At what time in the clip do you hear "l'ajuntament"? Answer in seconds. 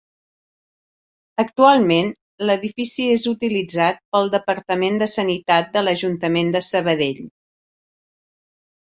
5.89-6.55